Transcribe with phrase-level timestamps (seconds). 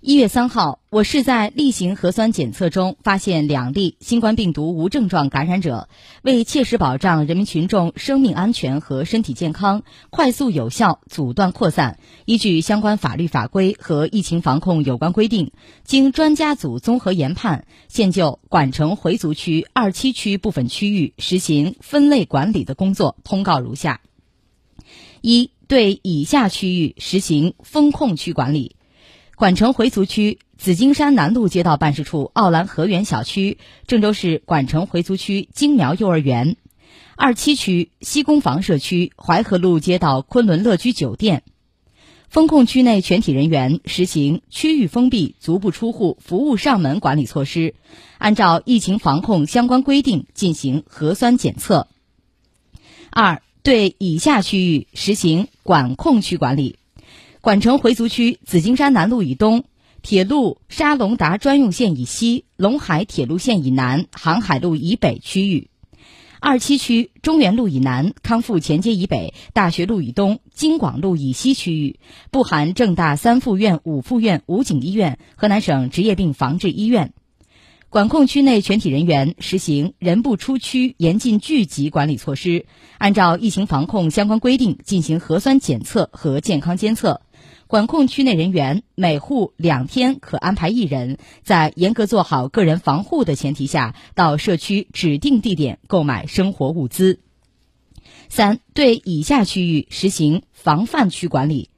[0.00, 5.88] 一月三号，我市在例行核酸检测中发现两例新冠病毒无症状感染者。
[6.22, 15.50] 为切实保障人民群众生命安全和身体健康，快速有效阻断扩散，依据相关法律法规和疫情防控有关规定，
[15.82, 24.00] 经专家组综合研判，现就管城回族区二七区部分区域实行分类管理的工作通告如下：
[25.22, 28.76] 一、对以下区域实行封控区管理。
[29.38, 36.56] 管城回族区紫金山南路街道办事处奥兰河园小区，郑州市管城回族区金苗幼儿园，
[37.14, 41.44] 二七区西工房社区淮河路街道昆仑乐居酒店。
[42.28, 47.76] 封控区内全体人员实行区域封闭、足不出户、服务上门管理措施，
[48.18, 51.86] 按照疫情防控相关规定进行核酸检测。
[53.10, 56.77] 二，对以下区域实行管控区管理。
[57.48, 59.64] 管城回族区紫金山南路以东、
[60.02, 65.70] 铁路沙龙达专用线以西、陇海铁路线以南、航海路以北区域；
[66.40, 71.98] 二七区中原路以南、康复前街以北、大学路以东、京广路以西区域，
[72.30, 77.14] 不含正大三附院、五附院、武警医院、河南省职业病防治医院。
[77.88, 82.66] 管控区内全体人员实行人不出区严禁聚集管理措施，
[82.98, 87.22] 按照疫情防控相关规定进行核酸检测和健康监测。
[87.66, 97.20] 管控区内人员每户两天可安排一人，在严格做好个人防护的前提下，到社区指定地点购买生活物资。
[98.28, 101.70] 三、对以下区域实行防范区管理：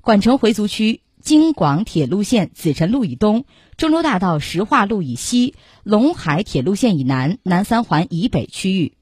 [0.00, 1.00] 管城回族区。
[1.20, 3.44] 京广铁路线紫辰路以东、
[3.76, 8.92] 郑州大道石化路以西、陇海铁路线以南、南三环以北区域；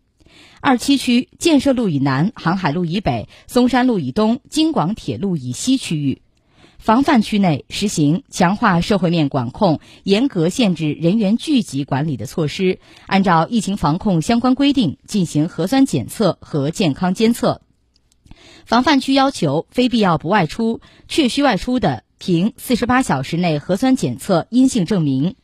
[0.61, 6.23] 二七区建设路以南、航海路以北、松山路以东、京广铁路以西区域。
[6.79, 17.63] 防范区内实行强化社会面管控、严格限制人员聚集管理的措施，按照疫情防控相关规定进行核酸检测和健康监测。
[18.65, 22.05] 防范区要求非必要不外出，确需外出的。
[22.19, 25.35] 凭四十八小时内核酸检测阴性证明，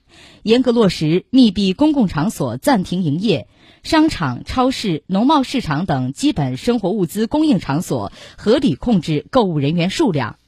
[0.42, 3.48] 严格落实密闭公共场所暂停营业，
[3.82, 10.38] 商场、超市、农贸市场等基本生活物资供应场所合理控制购物人员数量，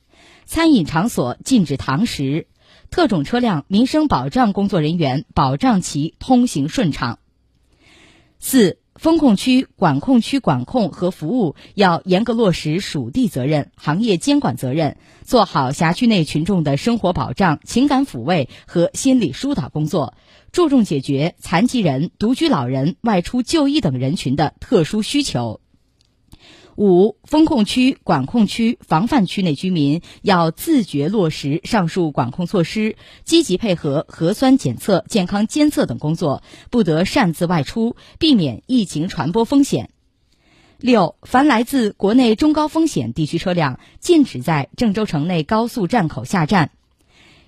[0.45, 2.47] 餐饮场所禁止堂食，
[2.91, 7.19] 特种车辆民生保障工作人员保障其通行顺畅。
[8.39, 8.79] 四。
[8.95, 20.15] 风控区、管控区管控和服务要严格落实属地责任、行业监管责任，做好辖区内群众的生活保障、情感抚慰和心理疏导工作，
[20.53, 25.61] 注重解决残疾人、独居老人、外出就医等人群的特殊需求。
[26.77, 39.91] 五、风控区、管控区、防范区内居民要自觉落实上述管控措施，积极配合核酸检测、健康监测等工作，不得擅自外出，避免疫情传播风险。
[40.79, 46.73] 六、凡来自国内中高风险地区车辆，禁止在郑州城内高速站口下站。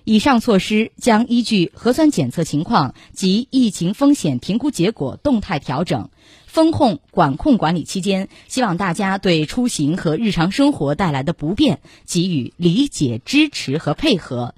[0.09, 6.09] 以上措施将依据核酸检测情况及疫情风险评估结果动态调整。
[6.45, 14.55] 风控管控管理期间，希望大家对出行和日常生活带来的不便给予理解、支持和配合。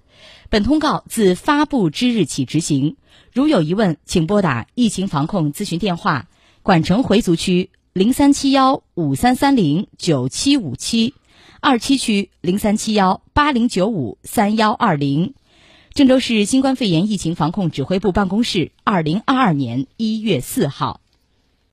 [0.51, 2.95] 本通告自发布之日起执行。
[3.33, 6.27] 如有疑问，请拨打疫情防控咨询电话：
[6.61, 11.15] 管城回族区零三七幺五三三零九七五七，
[11.61, 15.33] 二七区零三七幺八零九五三幺二零。
[15.93, 21.01] 郑州市新冠肺炎疫情防控指挥部办公室，二零二二年一月四号。